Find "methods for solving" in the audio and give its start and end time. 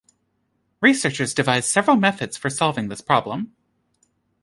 1.95-2.87